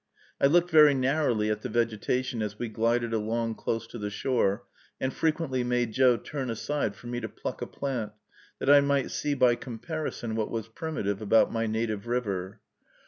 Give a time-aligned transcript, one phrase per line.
[0.41, 4.63] I looked very narrowly at the vegetation, as we glided along close to the shore,
[4.99, 8.11] and frequently made Joe turn aside for me to pluck a plant,
[8.57, 12.61] that I might see by comparison what was primitive about my native river.